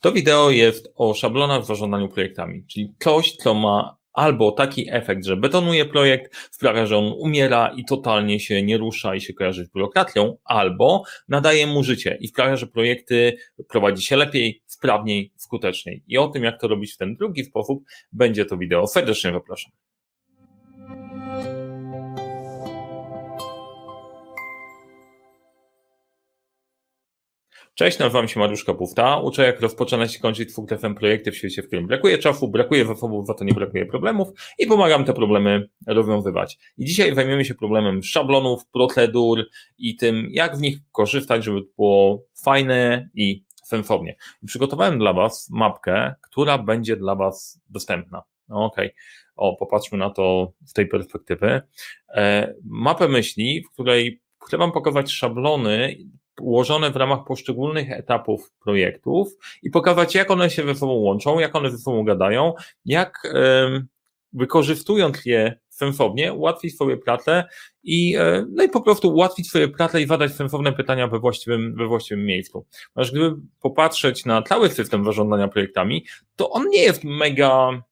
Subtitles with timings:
[0.00, 5.24] To wideo jest o szablonach w zarządzaniu projektami, czyli coś, co ma albo taki efekt,
[5.24, 9.64] że betonuje projekt, sprawia, że on umiera i totalnie się nie rusza i się kojarzy
[9.64, 13.36] z biurokracją, albo nadaje mu życie i sprawia, że projekty
[13.68, 16.02] prowadzi się lepiej, sprawniej, skuteczniej.
[16.06, 18.86] I o tym, jak to robić w ten drugi sposób, będzie to wideo.
[18.86, 19.72] Serdecznie zapraszam.
[27.78, 29.20] Cześć, nazywam się Mariusz Kapufta.
[29.20, 33.26] Uczę, jak rozpoczynać i kończyć twórcem projekty w świecie, w którym brakuje czasu, brakuje zasobów,
[33.26, 34.28] za to nie brakuje problemów
[34.58, 36.58] i pomagam te problemy rozwiązywać.
[36.78, 39.44] I dzisiaj zajmiemy się problemem szablonów, procedur
[39.78, 44.16] i tym, jak w nich korzystać, żeby było fajne i sensownie.
[44.46, 48.22] Przygotowałem dla Was mapkę, która będzie dla Was dostępna.
[48.48, 48.86] No, okej.
[48.86, 48.98] Okay.
[49.36, 51.62] O, popatrzmy na to z tej perspektywy.
[52.14, 55.96] E, mapę myśli, w której chcę Wam pokazać szablony
[56.40, 59.28] ułożone w ramach poszczególnych etapów projektów
[59.62, 63.22] i pokazać, jak one się ze sobą łączą, jak one ze sobą gadają, jak
[64.32, 67.44] wykorzystując je sensownie, ułatwić swoje pracę
[67.82, 71.74] i, e, no i po prostu ułatwić swoje pracę i zadać sensowne pytania we właściwym,
[71.76, 72.66] we właściwym miejscu.
[72.94, 77.82] Ponieważ gdyby popatrzeć na cały system zarządzania projektami, to on nie jest mega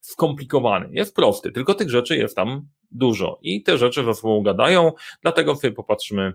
[0.00, 4.92] skomplikowany, jest prosty, tylko tych rzeczy jest tam dużo i te rzeczy ze sobą gadają,
[5.22, 6.32] dlatego sobie popatrzymy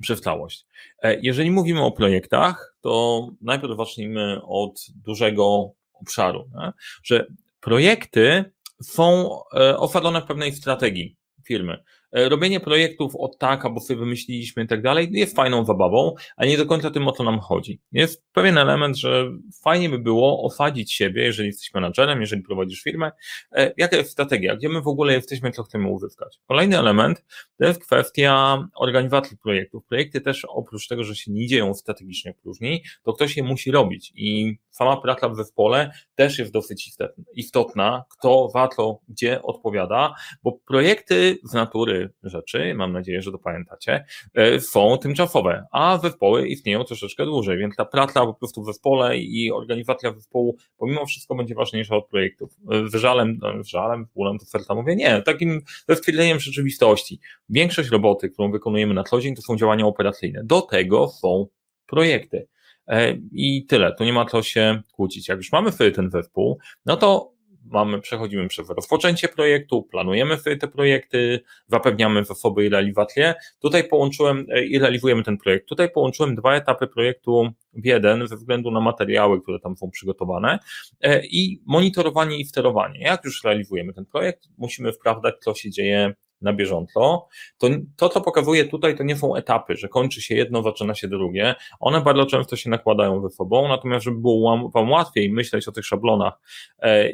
[0.00, 0.66] przez całość.
[1.02, 6.72] E, jeżeli mówimy o projektach, to najpierw zacznijmy od dużego obszaru, nie?
[7.04, 7.26] że
[7.60, 8.44] projekty
[8.82, 11.84] są e, osadzone w pewnej strategii firmy.
[12.12, 16.46] E, robienie projektów od tak, albo sobie wymyśliliśmy i tak dalej, jest fajną zabawą, a
[16.46, 17.80] nie do końca tym, o co nam chodzi.
[17.92, 19.30] Jest pewien element, że
[19.62, 23.12] fajnie by było osadzić siebie, jeżeli jesteś menadżerem, jeżeli prowadzisz firmę,
[23.52, 26.38] e, jaka jest strategia, gdzie my w ogóle jesteśmy, co chcemy uzyskać.
[26.46, 27.24] Kolejny element
[27.58, 29.84] to jest kwestia organizacji projektów.
[29.84, 34.12] Projekty też oprócz tego, że się nie dzieją strategicznie próżni, to ktoś je musi robić
[34.14, 36.92] i sama praca w zespole też jest dosyć
[37.34, 38.68] istotna, kto za
[39.08, 44.04] gdzie odpowiada, bo projekty z natury rzeczy, mam nadzieję, że to pamiętacie,
[44.34, 49.18] e, są tymczasowe, a zespoły istnieją troszeczkę dłużej, więc ta praca po prostu w zespole
[49.18, 52.50] i organizacja zespołu pomimo wszystko będzie ważniejsza od projektów.
[52.86, 57.20] Z żalem, no, z żalem, bólem to serca mówię, nie, takim ze stwierdzeniem rzeczywistości.
[57.48, 60.40] Większość roboty, którą wykonujemy na co dzień, to są działania operacyjne.
[60.44, 61.46] Do tego są
[61.86, 62.46] projekty.
[62.88, 65.28] E, I tyle, tu nie ma co się kłócić.
[65.28, 67.37] Jak już mamy sobie ten zespół, no to
[67.70, 73.34] mamy, przechodzimy przez rozpoczęcie projektu, planujemy te projekty, zapewniamy zasoby i realizację.
[73.60, 75.68] Tutaj połączyłem e, i realizujemy ten projekt.
[75.68, 80.58] Tutaj połączyłem dwa etapy projektu w jeden ze względu na materiały, które tam są przygotowane
[81.00, 83.00] e, i monitorowanie i sterowanie.
[83.00, 87.28] Jak już realizujemy ten projekt, musimy sprawdzać, co się dzieje na bieżąco,
[87.58, 91.08] to to, co pokazuje tutaj, to nie są etapy, że kończy się jedno, zaczyna się
[91.08, 91.54] drugie.
[91.80, 95.86] One bardzo często się nakładają ze sobą, natomiast żeby było Wam łatwiej myśleć o tych
[95.86, 96.40] szablonach,
[96.82, 97.12] e, e,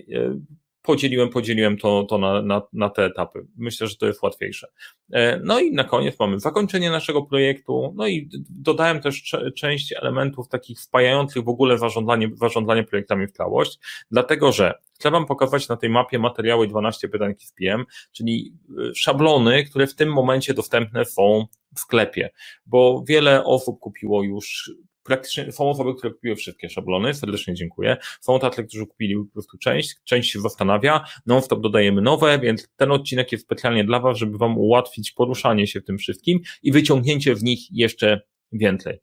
[0.85, 3.47] podzieliłem, podzieliłem to, to na, na, na te etapy.
[3.57, 4.69] Myślę, że to jest łatwiejsze.
[5.13, 10.49] E, no i na koniec mamy zakończenie naszego projektu, no i dodałem też część elementów
[10.49, 13.79] takich wpajających w ogóle zarządzanie, zarządzanie projektami w całość,
[14.11, 19.65] dlatego że chcę Wam pokazać na tej mapie materiały 12 pytań KSPM, czyli e, szablony,
[19.65, 22.31] które w tym momencie dostępne są w sklepie,
[22.67, 24.71] bo wiele osób kupiło już
[25.05, 27.97] praktycznie są osoby, które kupiły wszystkie szablony, serdecznie dziękuję.
[28.21, 32.93] Są tacy, którzy kupili po prostu część, część się zastanawia, non-stop dodajemy nowe, więc ten
[32.93, 37.35] odcinek jest specjalnie dla Was, żeby Wam ułatwić poruszanie się w tym wszystkim i wyciągnięcie
[37.35, 38.21] w nich jeszcze
[38.53, 38.99] więcej.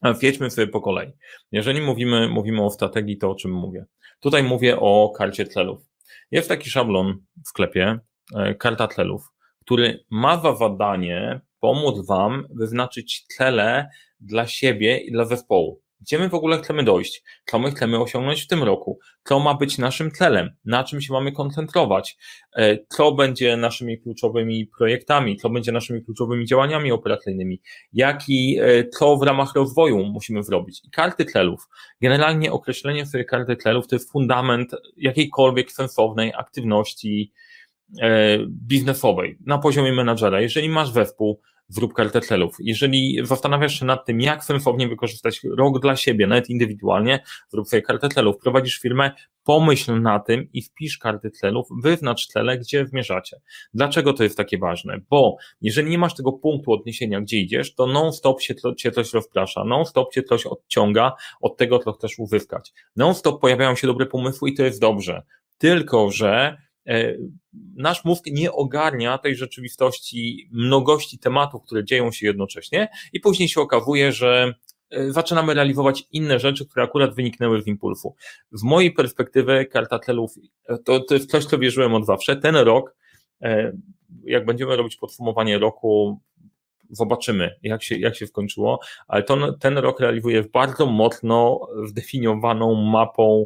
[0.00, 1.12] A wjedźmy sobie po kolei.
[1.52, 3.84] Jeżeli mówimy, mówimy o strategii, to o czym mówię?
[4.20, 5.80] Tutaj mówię o karcie celów.
[6.30, 7.98] Jest taki szablon w sklepie,
[8.36, 9.22] e, karta celów,
[9.60, 13.88] który ma za zadanie pomóc Wam wyznaczyć cele
[14.22, 15.82] dla siebie i dla zespołu.
[16.02, 17.22] Gdzie my w ogóle chcemy dojść?
[17.46, 18.98] Co my chcemy osiągnąć w tym roku?
[19.24, 20.50] Co ma być naszym celem?
[20.64, 22.16] Na czym się mamy koncentrować?
[22.56, 25.36] E, co będzie naszymi kluczowymi projektami?
[25.36, 27.60] Co będzie naszymi kluczowymi działaniami operacyjnymi?
[27.92, 30.80] Jaki, e, co w ramach rozwoju musimy zrobić?
[30.84, 31.68] I karty celów.
[32.00, 37.32] Generalnie określenie sobie karty celów to jest fundament jakiejkolwiek sensownej aktywności
[38.00, 40.40] e, biznesowej na poziomie menadżera.
[40.40, 41.40] Jeżeli masz zespół,
[41.72, 42.56] zrób kartę celów.
[42.60, 47.82] Jeżeli zastanawiasz się nad tym, jak sensownie wykorzystać rok dla siebie, nawet indywidualnie, zrób sobie
[47.82, 48.36] kartę celów.
[48.38, 49.10] Prowadzisz firmę,
[49.44, 53.40] pomyśl na tym i wpisz karty celów, wyznacz cele, gdzie zmierzacie.
[53.74, 55.00] Dlaczego to jest takie ważne?
[55.10, 59.64] Bo jeżeli nie masz tego punktu odniesienia, gdzie idziesz, to non-stop się cię coś rozprasza,
[59.64, 62.72] non-stop cię coś odciąga od tego, co chcesz uzyskać.
[62.96, 65.22] Non-stop pojawiają się dobre pomysły i to jest dobrze.
[65.58, 66.56] Tylko, że
[67.76, 73.60] nasz mózg nie ogarnia tej rzeczywistości mnogości tematów, które dzieją się jednocześnie i później się
[73.60, 74.54] okazuje, że
[75.08, 78.14] zaczynamy realizować inne rzeczy, które akurat wyniknęły z impulsu.
[78.52, 80.34] Z mojej perspektywy karta celów
[80.84, 82.36] to, to jest coś, co wierzyłem od zawsze.
[82.36, 82.96] Ten rok,
[84.24, 86.20] jak będziemy robić podsumowanie roku,
[86.90, 93.44] zobaczymy, jak się, jak się skończyło, ale to, ten rok realizuje bardzo mocno zdefiniowaną mapą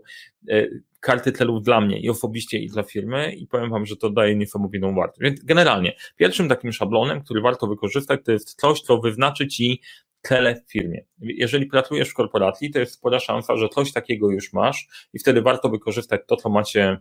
[0.48, 0.66] e,
[1.06, 4.36] karty celów dla mnie i osobiście i dla firmy i powiem Wam, że to daje
[4.36, 5.20] niesamowitą wartość.
[5.20, 9.80] Więc generalnie pierwszym takim szablonem, który warto wykorzystać, to jest coś, co wyznaczy Ci
[10.22, 11.04] cele w firmie.
[11.20, 15.42] Jeżeli pracujesz w korporacji, to jest spora szansa, że coś takiego już masz i wtedy
[15.42, 16.98] warto wykorzystać to, co macie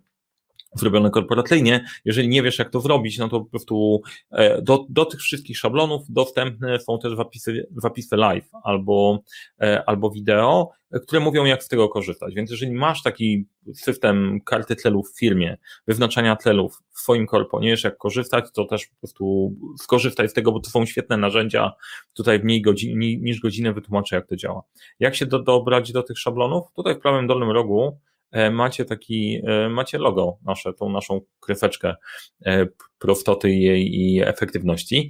[0.76, 1.86] zrobione korporacyjnie.
[2.06, 4.02] Jeżeli nie wiesz, jak to zrobić, no to po prostu
[4.32, 9.24] e, do, do tych wszystkich szablonów dostępne są też zapisy, zapisy live albo,
[9.62, 10.72] e, albo wideo,
[11.04, 12.34] które mówią, jak z tego korzystać.
[12.36, 15.58] Więc jeżeli masz taki system karty celów w firmie,
[15.88, 20.34] wyznaczania celów w swoim korpo, nie wiesz, jak korzystać, to też po prostu skorzystaj z
[20.34, 21.72] tego, bo to są świetne narzędzia.
[22.14, 24.64] Tutaj mniej godzin, niż godzinę wytłumaczę, jak to działa.
[25.00, 26.66] Jak się do, dobrać do tych szablonów?
[26.76, 28.15] Tutaj w prawym dolnym rogu E,
[28.52, 31.96] macie taki, e, macie logo nasze, tą naszą krefeczkę
[32.46, 32.66] e,
[33.00, 35.10] prostoty jej i efektywności.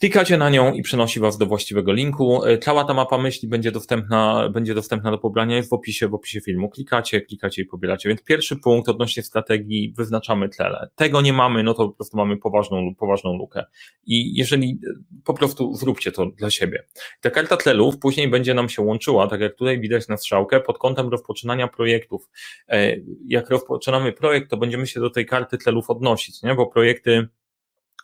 [0.00, 2.44] Klikacie na nią i przenosi Was do właściwego linku.
[2.44, 6.14] E, cała ta mapa myśli będzie dostępna, będzie dostępna do pobrania jest w opisie, w
[6.14, 6.68] opisie filmu.
[6.68, 8.08] Klikacie, klikacie i pobieracie.
[8.08, 10.88] Więc pierwszy punkt odnośnie strategii, wyznaczamy tle.
[10.94, 13.64] Tego nie mamy, no to po prostu mamy poważną, poważną lukę.
[14.06, 14.92] I jeżeli e,
[15.24, 16.84] po prostu zróbcie to dla siebie.
[17.20, 20.78] Ta karta tlelów później będzie nam się łączyła, tak jak tutaj widać na strzałkę, pod
[20.78, 22.28] kątem rozpoczynania projektów.
[22.68, 22.96] E,
[23.26, 26.54] jak rozpoczynamy projekt, to będziemy się do tej karty tlelów odnosić, nie?
[26.54, 27.28] bo projekty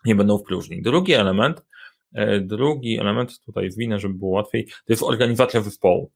[0.05, 0.82] nie będą w próżni.
[0.82, 1.62] Drugi element
[2.41, 6.11] drugi element, tutaj zwinę, żeby było łatwiej, to jest organizacja zespołu.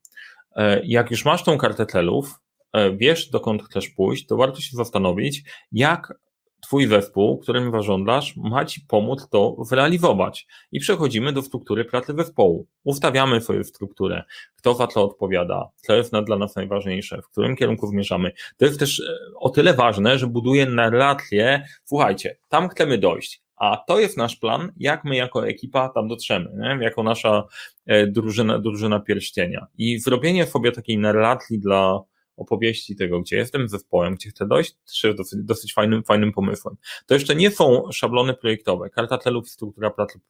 [0.56, 2.34] E, jak już masz tą kartę celów,
[2.72, 5.42] e, wiesz dokąd chcesz pójść, to warto się zastanowić,
[5.72, 6.14] jak
[6.60, 10.46] Twój zespół, którym zażądasz, ma Ci pomóc to zrealizować.
[10.72, 12.66] I przechodzimy do struktury pracy zespołu.
[12.84, 14.24] Ustawiamy swoją strukturę,
[14.56, 18.32] kto za co odpowiada, co jest dla nas najważniejsze, w którym kierunku zmierzamy.
[18.56, 19.02] To jest też
[19.36, 24.72] o tyle ważne, że buduje narrację, słuchajcie, tam chcemy dojść a to jest nasz plan,
[24.76, 26.84] jak my jako ekipa tam dotrzemy, nie?
[26.84, 27.44] jako nasza
[27.86, 29.66] e, drużyna, drużyna pierścienia.
[29.78, 32.00] I zrobienie sobie takiej narracji dla
[32.36, 36.76] opowieści tego, gdzie jestem zespołem, gdzie chcę dojść, jest dosyć, dosyć fajnym, fajnym pomysłem.
[37.06, 38.90] To jeszcze nie są szablony projektowe.
[38.90, 40.20] Karta celów struktura pracy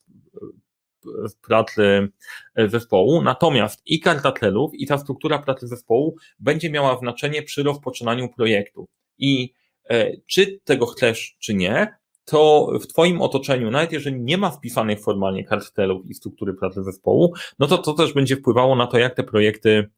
[1.42, 2.08] pracy
[2.56, 8.28] zespołu, natomiast i karta celów, i ta struktura pracy zespołu będzie miała znaczenie przy rozpoczynaniu
[8.28, 8.88] projektu.
[9.18, 9.52] I
[9.90, 11.98] e, czy tego chcesz, czy nie,
[12.30, 17.34] to w Twoim otoczeniu, nawet jeżeli nie ma wpisanych formalnie kartelów i struktury pracy zespołu,
[17.58, 19.90] no to to też będzie wpływało na to, jak te projekty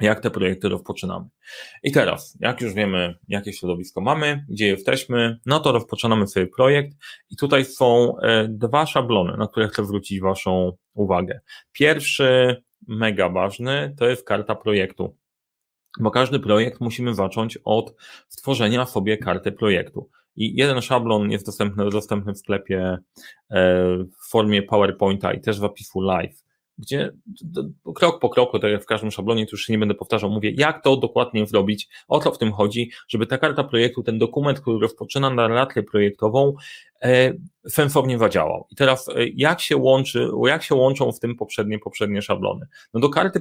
[0.00, 1.26] jak te projekty rozpoczynamy.
[1.82, 6.96] I teraz, jak już wiemy, jakie środowisko mamy, gdzie jesteśmy, no to rozpoczynamy sobie projekt
[7.30, 11.40] i tutaj są e, dwa szablony, na które chcę zwrócić Waszą uwagę.
[11.72, 15.16] Pierwszy, mega ważny, to jest karta projektu.
[16.00, 17.94] Bo każdy projekt musimy zacząć od
[18.28, 20.10] stworzenia sobie karty projektu.
[20.38, 22.98] I jeden szablon jest dostępny, dostępny w sklepie
[23.50, 26.44] e, w formie PowerPointa i też w apisu live,
[26.78, 27.12] gdzie
[27.94, 30.52] krok po kroku, tak jak w każdym szablonie, to już się nie będę powtarzał, mówię,
[30.56, 34.60] jak to dokładnie zrobić, o co w tym chodzi, żeby ta karta projektu, ten dokument,
[34.60, 36.54] który rozpoczyna narrację projektową,
[37.02, 37.32] e,
[37.68, 38.66] sensownie zadziałał.
[38.70, 42.66] I teraz e, jak się łączy, jak się łączą w tym poprzednie, poprzednie szablony?
[42.94, 43.40] No do karty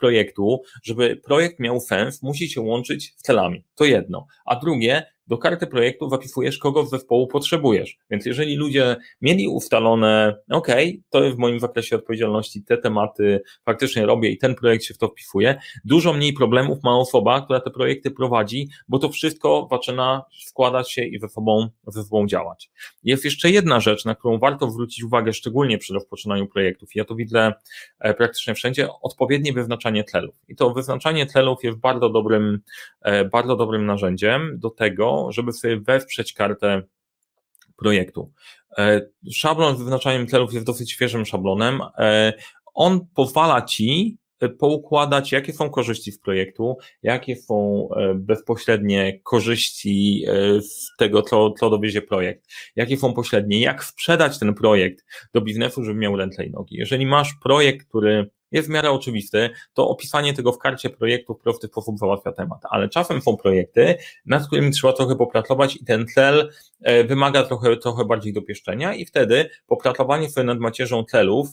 [0.00, 3.64] projektu, żeby projekt miał sens, musi się łączyć z celami.
[3.74, 4.26] To jedno.
[4.46, 7.98] A drugie, do karty projektu zapisujesz, kogo w zespołu potrzebujesz.
[8.10, 10.68] Więc jeżeli ludzie mieli ustalone, ok,
[11.10, 14.98] to jest w moim zakresie odpowiedzialności, te tematy faktycznie robię i ten projekt się w
[14.98, 20.24] to wpisuje, dużo mniej problemów ma osoba, która te projekty prowadzi, bo to wszystko zaczyna
[20.46, 22.70] składać się i ze sobą, ze sobą działać.
[23.02, 26.94] Jest jeszcze jedna rzecz, na którą warto zwrócić uwagę, szczególnie przy rozpoczynaniu projektów.
[26.94, 27.52] Ja to widzę
[28.00, 30.34] e, praktycznie wszędzie, odpowiednie wyznaczanie celów.
[30.48, 32.60] I to wyznaczanie celów jest bardzo dobrym,
[33.02, 36.82] e, bardzo dobrym narzędziem do tego, żeby sobie wesprzeć kartę
[37.78, 38.32] projektu.
[38.78, 39.00] E,
[39.32, 41.80] szablon z wyznaczaniem celów jest dosyć świeżym szablonem.
[41.98, 42.32] E,
[42.74, 50.24] on pozwala Ci e, poukładać, jakie są korzyści z projektu, jakie są bezpośrednie korzyści
[50.60, 52.44] z tego, co, co dowiezie projekt,
[52.76, 56.76] jakie są pośrednie, jak sprzedać ten projekt do biznesu, żeby miał ręce i nogi.
[56.76, 61.38] Jeżeli masz projekt, który jest w miarę oczywisty, to opisanie tego w karcie projektu w
[61.38, 62.60] prosty sposób załatwia temat.
[62.70, 63.94] Ale czasem są projekty,
[64.26, 66.52] nad którymi trzeba trochę popracować i ten cel
[66.82, 71.48] e, wymaga trochę, trochę bardziej dopieszczenia i wtedy popracowanie sobie nad macierzą celów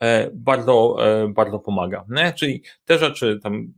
[0.00, 2.04] e, bardzo, e, bardzo pomaga.
[2.36, 3.72] Czyli te rzeczy tam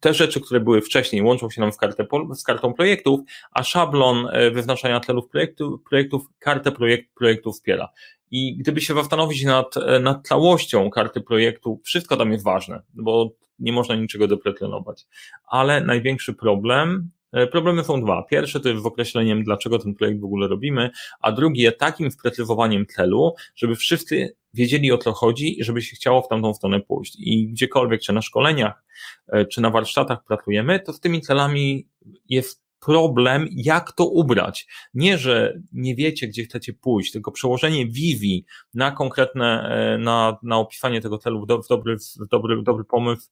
[0.00, 3.20] te rzeczy, które były wcześniej, łączą się nam w kartę, z kartą projektów,
[3.52, 7.88] a szablon wyznaczania celów projektu, projektów kartę projekt, projektu wspiera.
[8.30, 13.72] I gdyby się zastanowić nad, nad całością karty projektu, wszystko tam jest ważne, bo nie
[13.72, 15.06] można niczego deprecjonować.
[15.46, 17.19] Ale największy problem E,
[17.50, 18.22] problemy są dwa.
[18.22, 22.86] Pierwsze to jest w określeniem, dlaczego ten projekt w ogóle robimy, a drugie takim wprecyzowaniem
[22.86, 27.16] celu, żeby wszyscy wiedzieli o co chodzi i żeby się chciało w tamtą stronę pójść.
[27.18, 28.84] I gdziekolwiek, czy na szkoleniach,
[29.28, 31.88] e, czy na warsztatach pracujemy, to z tymi celami
[32.28, 34.66] jest problem, jak to ubrać.
[34.94, 38.44] Nie, że nie wiecie, gdzie chcecie pójść, tylko przełożenie Vivi
[38.74, 43.28] na konkretne, e, na, na opisanie tego celu w, w, dobry, w dobry, dobry pomysł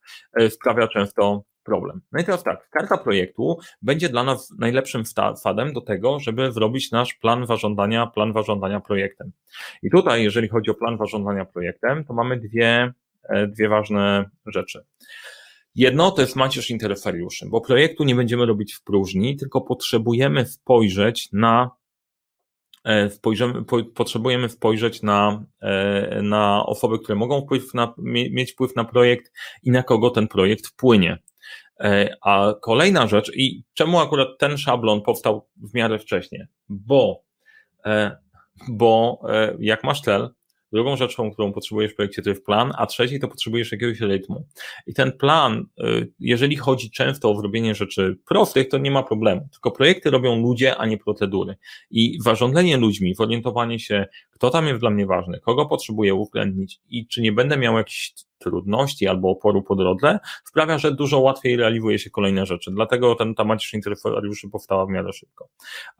[0.50, 2.00] sprawia często problem.
[2.12, 5.04] No i teraz tak, karta projektu będzie dla nas najlepszym
[5.36, 9.32] wsadem do tego, żeby zrobić nasz plan zarządzania, plan zarządzania projektem.
[9.82, 12.92] I tutaj, jeżeli chodzi o plan zarządzania projektem, to mamy dwie,
[13.28, 14.84] e, dwie ważne rzeczy.
[15.74, 21.28] Jedno to jest macierz interesariuszy, bo projektu nie będziemy robić w próżni, tylko potrzebujemy spojrzeć
[21.32, 21.70] na
[22.84, 27.94] e, Spojrzymy, po, potrzebujemy spojrzeć na, e, na osoby, które mogą wpływ na,
[28.30, 29.32] mieć wpływ na projekt
[29.62, 31.18] i na kogo ten projekt wpłynie.
[31.80, 36.48] E, a kolejna rzecz, i czemu akurat ten szablon powstał w miarę wcześnie?
[36.68, 37.22] Bo,
[37.86, 38.16] e,
[38.68, 40.30] bo e, jak masz cel,
[40.72, 44.46] drugą rzeczą, którą potrzebujesz w projekcie, to jest plan, a trzeciej to potrzebujesz jakiegoś rytmu.
[44.86, 45.64] I ten plan,
[46.20, 49.48] jeżeli chodzi często o zrobienie rzeczy prostych, to nie ma problemu.
[49.52, 51.56] Tylko projekty robią ludzie, a nie procedury.
[51.90, 54.06] I zarządzanie ludźmi, zorientowanie się,
[54.38, 58.12] kto tam jest dla mnie ważny, kogo potrzebuję uwzględnić i czy nie będę miał jakichś
[58.38, 62.70] trudności albo oporu po drodze, sprawia, że dużo łatwiej realizuje się kolejne rzeczy.
[62.70, 65.48] Dlatego ten, matrix interesariuszy powstała w miarę szybko.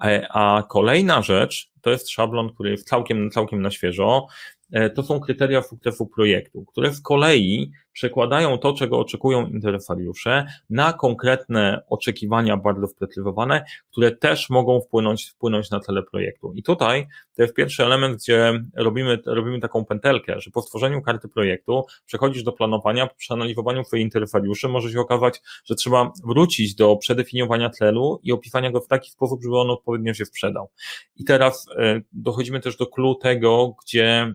[0.04, 4.26] E, a kolejna rzecz to jest szablon, który jest całkiem, całkiem na świeżo.
[4.72, 10.92] E, to są kryteria sukcesu projektu, które z kolei przekładają to, czego oczekują interesariusze, na
[10.92, 16.52] konkretne oczekiwania bardzo sprecyzowane, które też mogą wpłynąć, wpłynąć na cele projektu.
[16.54, 17.06] I tutaj
[17.37, 22.42] to jest pierwszy element, gdzie robimy, robimy taką pętelkę, że po stworzeniu karty projektu przechodzisz
[22.42, 28.20] do planowania, po przeanalizowaniu twoich interesariuszy może się okazać, że trzeba wrócić do przedefiniowania celu
[28.22, 30.70] i opisania go w taki sposób, żeby on odpowiednio się sprzedał.
[31.16, 34.34] I teraz e, dochodzimy też do clue tego, gdzie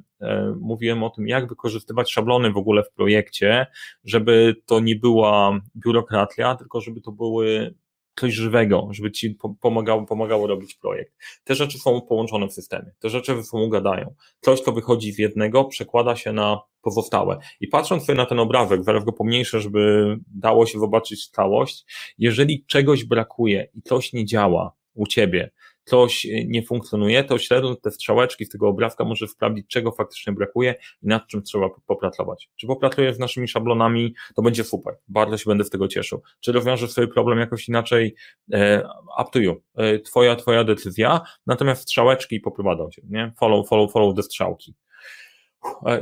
[0.60, 3.68] mówiłem o tym, jak wykorzystywać szablony w ogóle w projekcie,
[4.04, 7.76] żeby to nie była biurokratia, tylko żeby to były
[8.16, 11.14] coś żywego, żeby ci pomagało, pomagało robić projekt.
[11.44, 14.16] Te rzeczy są połączone w systemie, te rzeczy ze sobą gadają.
[14.42, 17.40] Coś, co wychodzi z jednego, przekłada się na pozostałe.
[17.60, 21.86] I patrząc sobie na ten obrazek, zaraz go pomniejsze, żeby dało się zobaczyć całość,
[22.18, 25.52] jeżeli czegoś brakuje i coś nie działa u ciebie,
[25.86, 30.34] coś e, nie funkcjonuje, to śledząc te strzałeczki z tego obrazka może sprawdzić, czego faktycznie
[30.34, 32.50] brakuje i nad czym trzeba popracować.
[32.56, 36.22] Czy popracujesz z naszymi szablonami, to będzie super, bardzo się będę z tego cieszył.
[36.40, 38.16] Czy rozwiążesz swój problem jakoś inaczej,
[38.54, 38.88] e,
[39.22, 43.34] up to you, e, twoja, twoja decyzja, natomiast strzałeczki poprowadzą cię, nie?
[43.40, 44.76] Follow, follow, follow te strzałki.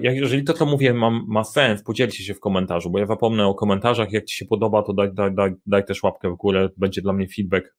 [0.01, 3.53] Jeżeli to, co mówię, ma, ma sens, podzielcie się w komentarzu, bo ja zapomnę o
[3.53, 4.11] komentarzach.
[4.11, 7.13] Jak Ci się podoba, to daj, daj, daj, daj też łapkę w górę, będzie dla
[7.13, 7.75] mnie feedback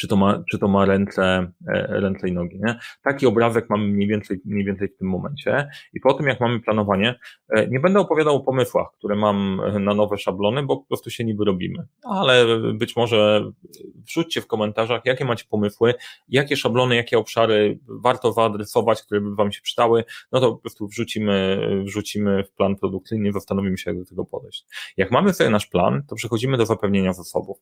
[0.00, 2.58] czy to ma, czy to ma ręce, e, ręce i nogi.
[2.66, 2.78] Nie?
[3.02, 5.68] Taki obrazek mamy mniej więcej, mniej więcej w tym momencie.
[5.92, 7.18] I po tym, jak mamy planowanie,
[7.48, 11.24] e, nie będę opowiadał o pomysłach, które mam na nowe szablony, bo po prostu się
[11.24, 11.86] niby robimy.
[12.04, 13.50] Ale być może
[13.94, 15.94] wrzućcie w komentarzach, jakie macie pomysły,
[16.28, 20.88] jakie szablony, jakie obszary warto zaadresować, które by Wam się przydały, no to po prostu
[20.88, 24.66] wrzucimy, wrzucimy w plan produkcyjny, zastanowimy się, jak do tego podejść.
[24.96, 27.58] Jak mamy sobie nasz plan, to przechodzimy do zapewnienia zasobów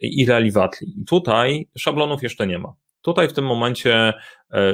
[0.00, 1.00] i realizacji.
[1.00, 2.72] I tutaj szablonów jeszcze nie ma.
[3.02, 4.14] Tutaj w tym momencie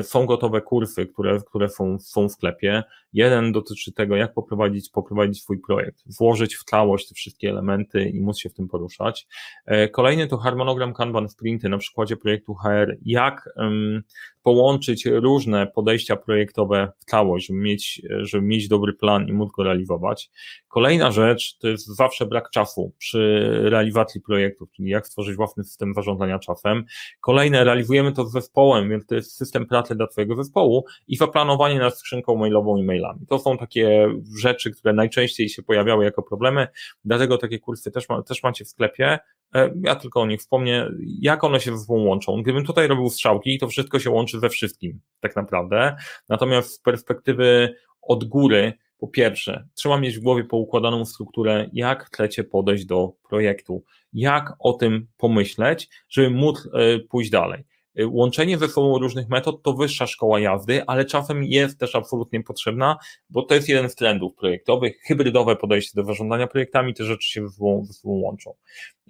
[0.03, 2.83] są gotowe kursy, które, które są, są w sklepie.
[3.13, 8.21] Jeden dotyczy tego, jak poprowadzić, poprowadzić swój projekt, włożyć w całość te wszystkie elementy i
[8.21, 9.27] móc się w tym poruszać.
[9.67, 14.03] E, kolejny to harmonogram Kanban Sprinty na przykładzie projektu HR, jak um,
[14.43, 19.63] połączyć różne podejścia projektowe w całość, żeby mieć, żeby mieć dobry plan i móc go
[19.63, 20.31] realizować.
[20.69, 25.95] Kolejna rzecz to jest zawsze brak czasu przy realizacji projektów, czyli jak stworzyć własny system
[25.95, 26.85] zarządzania czasem.
[27.21, 31.79] Kolejne, realizujemy to z zespołem, więc to jest system pracy dla Twojego zespołu i zaplanowanie
[31.79, 33.27] nad skrzynką mailową i mailami.
[33.27, 36.69] To są takie rzeczy, które najczęściej się pojawiały jako problemy,
[37.05, 39.19] dlatego takie kursy też, ma, też macie w sklepie.
[39.55, 40.91] E, ja tylko o nich wspomnę,
[41.21, 42.43] jak one się ze sobą łączą.
[42.43, 45.97] Gdybym tutaj robił strzałki, to wszystko się łączy ze wszystkim, tak naprawdę.
[46.29, 52.45] Natomiast z perspektywy od góry, po pierwsze, trzeba mieć w głowie poukładaną strukturę, jak chcecie
[52.45, 57.65] podejść do projektu, jak o tym pomyśleć, żeby móc e, pójść dalej.
[58.07, 62.97] Łączenie ze sobą różnych metod to wyższa szkoła jazdy, ale czasem jest też absolutnie potrzebna,
[63.31, 64.97] bo to jest jeden z trendów projektowych.
[65.03, 68.55] Hybrydowe podejście do zarządzania projektami, te rzeczy się ze sobą, ze sobą łączą.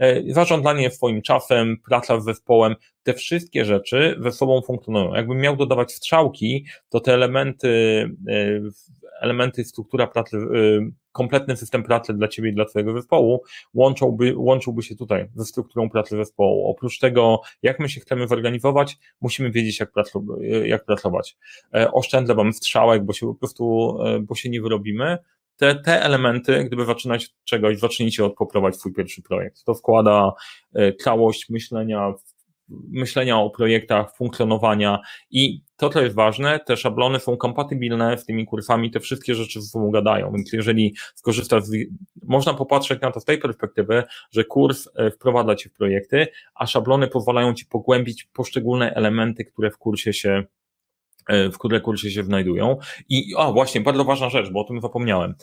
[0.02, 5.14] Y, zarządzanie swoim czasem, praca z zespołem, te wszystkie rzeczy ze sobą funkcjonują.
[5.14, 7.68] Jakbym miał dodawać strzałki, to te elementy,
[8.28, 8.62] y,
[9.20, 10.36] elementy struktura pracy
[11.14, 13.42] kompletny system pracy dla Ciebie i dla Twojego zespołu
[13.74, 16.70] łączyłby, łączyłby się tutaj ze strukturą pracy zespołu.
[16.70, 19.92] Oprócz tego, jak my się chcemy zorganizować, musimy wiedzieć, jak,
[20.64, 21.36] jak pracować.
[21.74, 25.18] E, oszczędzę Wam strzałek, bo się po prostu, e, bo się nie wyrobimy.
[25.56, 29.64] Te, te elementy, gdyby zaczynać od czegoś, zacznijcie od poprowadzić swój pierwszy projekt.
[29.64, 30.32] To wkłada
[30.74, 32.14] e, całość myślenia
[32.68, 38.46] myślenia o projektach, funkcjonowania i to, co jest ważne, te szablony są kompatybilne z tymi
[38.46, 41.72] kursami, te wszystkie rzeczy ze sobą gadają, więc jeżeli skorzystasz, z,
[42.22, 44.02] można popatrzeć na to z tej perspektywy,
[44.32, 49.70] że kurs e, wprowadza Cię w projekty, a szablony pozwalają Ci pogłębić poszczególne elementy, które
[49.70, 50.44] w kursie się
[51.28, 52.76] e, w które kursie się znajdują.
[53.08, 55.34] I, a właśnie, bardzo ważna rzecz, bo o tym zapomniałem.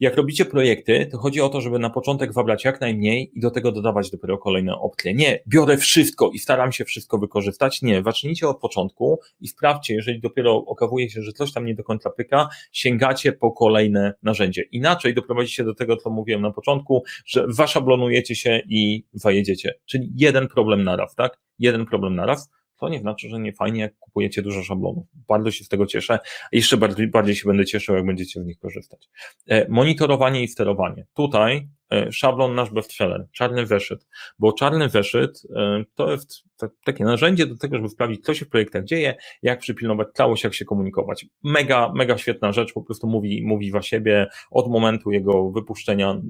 [0.00, 3.50] Jak robicie projekty, to chodzi o to, żeby na początek wybrać jak najmniej i do
[3.50, 5.14] tego dodawać dopiero kolejne opcje.
[5.14, 7.82] Nie, biorę wszystko i staram się wszystko wykorzystać.
[7.82, 11.84] Nie, zacznijcie od początku i sprawdźcie, jeżeli dopiero okazuje się, że coś tam nie do
[11.84, 14.62] końca pyka, sięgacie po kolejne narzędzie.
[14.62, 19.74] Inaczej doprowadzicie do tego, co mówiłem na początku, że waszablonujecie się i zajedziecie.
[19.84, 21.38] Czyli jeden problem naraz, tak?
[21.58, 22.50] Jeden problem naraz
[22.80, 25.06] to nie znaczy, że nie fajnie, jak kupujecie dużo szablonów.
[25.28, 26.18] Bardzo się z tego cieszę.
[26.52, 29.08] Jeszcze bardziej, bardziej się będę cieszył, jak będziecie z nich korzystać.
[29.46, 31.06] E, monitorowanie i sterowanie.
[31.14, 34.06] Tutaj e, szablon nasz bestseller, czarny weszyt,
[34.38, 36.42] bo czarny weszyt e, to jest
[36.84, 40.54] takie narzędzie do tego, żeby sprawdzić, co się w projektach dzieje, jak przypilnować całość, jak
[40.54, 41.26] się komunikować.
[41.42, 46.20] Mega, mega świetna rzecz, po prostu mówi, mówi za siebie od momentu jego wypuszczenia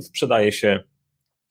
[0.00, 0.80] sprzedaje się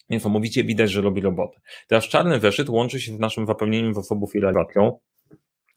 [0.09, 1.59] niesamowicie widać, że robi robotę.
[1.87, 4.99] Teraz czarny weszyt łączy się z naszym zapełnieniem zasobów i realizacją,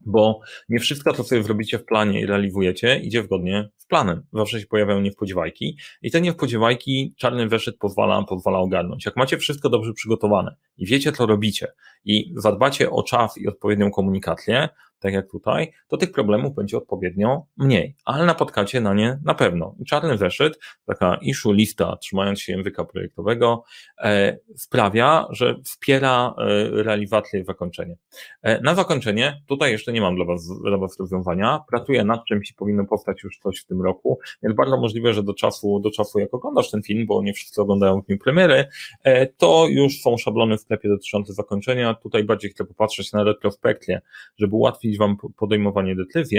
[0.06, 4.22] bo nie wszystko, co sobie zrobicie w planie i realizujecie, idzie zgodnie z planem.
[4.32, 9.06] Zawsze się pojawiają niespodziewajki i te niespodziewajki czarny weszyt pozwala, pozwala ogarnąć.
[9.06, 11.72] Jak macie wszystko dobrze przygotowane i wiecie, co robicie
[12.04, 14.68] i zadbacie o czas i odpowiednią komunikację,
[15.02, 19.74] tak jak tutaj, to tych problemów będzie odpowiednio mniej, ale napotkacie na nie na pewno.
[19.86, 23.64] Czarny zeszyt, taka issue lista, trzymając się języka projektowego,
[23.98, 27.96] e, sprawia, że wspiera e, realizację i zakończenie.
[28.42, 32.50] E, na zakończenie, tutaj jeszcze nie mam dla Was, dla was rozwiązania, pracuję nad czymś
[32.50, 35.90] i powinno powstać już coś w tym roku, więc bardzo możliwe, że do czasu, do
[35.90, 38.64] czasu jak oglądasz ten film, bo nie wszyscy oglądają w nim premiery,
[39.04, 41.94] e, to już są szablony w sklepie dotyczące zakończenia.
[41.94, 44.00] Tutaj bardziej chcę popatrzeć na retrospekcję,
[44.38, 46.38] żeby ułatwić ułatwić Wam podejmowanie decyzji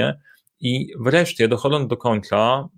[0.60, 2.70] i wreszcie dochodząc do końca,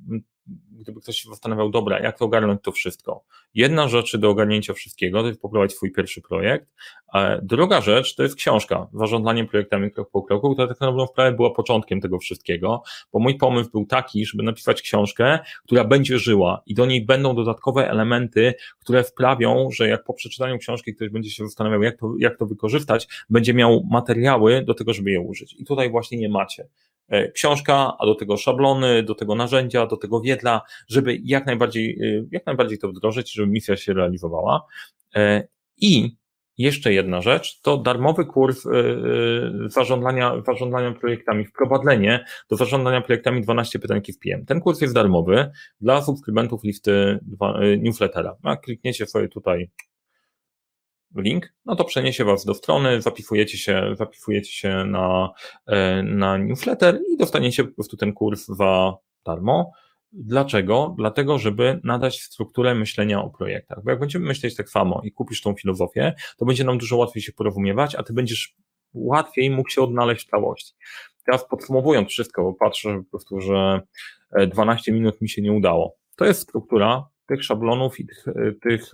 [0.76, 3.24] gdyby ktoś się zastanawiał, dobra, jak to ogarnąć to wszystko.
[3.54, 6.74] Jedna rzecz do ogarnięcia wszystkiego to jest poprowadzić swój pierwszy projekt.
[7.42, 11.54] Druga rzecz to jest książka, zarządzanie projektami krok po kroku, która tak naprawdę wprawie była
[11.54, 12.84] początkiem tego wszystkiego,
[13.14, 17.36] bo mój pomysł był taki, żeby napisać książkę, która będzie żyła i do niej będą
[17.36, 22.14] dodatkowe elementy, które sprawią, że jak po przeczytaniu książki ktoś będzie się zastanawiał, jak to,
[22.20, 25.54] jak to wykorzystać, będzie miał materiały do tego, żeby je użyć.
[25.54, 26.68] I tutaj właśnie nie macie.
[27.10, 32.00] E, książka, a do tego szablony, do tego narzędzia, do tego wiedla, żeby jak najbardziej,
[32.02, 34.66] e, jak najbardziej to wdrożyć, żeby misja się realizowała.
[35.16, 36.18] E, I
[36.58, 38.64] jeszcze jedna rzecz, to darmowy kurs
[39.68, 44.46] zarządzania, zarządzania projektami, wprowadzenie do zarządzania projektami 12 pytań w PM.
[44.46, 47.20] Ten kurs jest darmowy dla subskrybentów listy
[47.80, 48.36] newslettera.
[48.44, 49.70] A klikniecie sobie tutaj
[51.22, 55.30] link, no to przeniesie Was do strony, zapisujecie się, zapisujecie się na,
[55.66, 58.94] e, na newsletter i dostaniecie po prostu ten kurs za
[59.26, 59.72] darmo.
[60.12, 60.96] Dlaczego?
[60.98, 63.84] Dlatego, żeby nadać strukturę myślenia o projektach.
[63.84, 67.24] Bo jak będziemy myśleć tak samo i kupisz tą filozofię, to będzie nam dużo łatwiej
[67.24, 68.56] się porozumiewać, a ty będziesz
[68.94, 70.74] łatwiej mógł się odnaleźć w całości.
[71.26, 73.82] Teraz podsumowując wszystko, bo patrzę po prostu, że
[74.48, 75.96] 12 e, minut mi się nie udało.
[76.16, 78.26] To jest struktura, tych szablonów i tych,
[78.62, 78.92] tych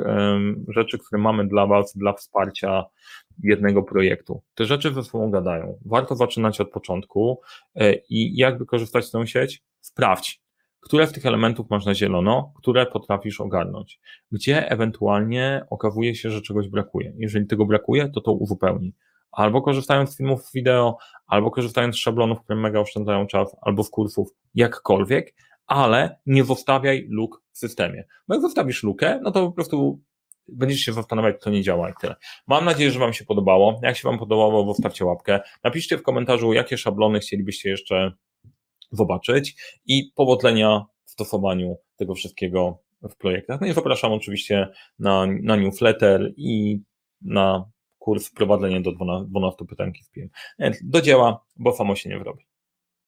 [0.67, 2.83] rzeczy, które mamy dla Was, dla wsparcia
[3.43, 4.41] jednego projektu.
[4.55, 5.79] Te rzeczy ze sobą gadają.
[5.85, 7.41] Warto zaczynać od początku
[7.75, 9.63] e, i jak wykorzystać tę sieć?
[9.79, 10.41] Sprawdź,
[10.79, 13.99] które z tych elementów masz na zielono, które potrafisz ogarnąć,
[14.31, 17.13] gdzie ewentualnie okazuje się, że czegoś brakuje.
[17.17, 18.93] Jeżeli tego brakuje, to to uzupełnij.
[19.31, 23.89] Albo korzystając z filmów wideo, albo korzystając z szablonów, które mega oszczędzają czas, albo z
[23.89, 25.33] kursów, jakkolwiek,
[25.67, 28.03] ale nie zostawiaj luk w systemie.
[28.27, 30.01] Bo jak zostawisz lukę, no to po prostu
[30.47, 32.15] będziesz się zastanawiać, co nie działa i tyle.
[32.47, 33.79] Mam nadzieję, że Wam się podobało.
[33.83, 35.39] Jak się Wam podobało, zostawcie łapkę.
[35.63, 38.11] Napiszcie w komentarzu, jakie szablony chcielibyście jeszcze
[38.91, 42.77] zobaczyć i powodzenia w stosowaniu tego wszystkiego
[43.09, 43.61] w projektach.
[43.61, 44.67] No i zapraszam oczywiście
[44.99, 46.79] na, na newsletter i
[47.21, 47.65] na
[47.99, 50.29] kurs wprowadzenie do 12, 12 pytanki w PM.
[50.83, 52.50] Do dzieła, bo samo się nie wrobi.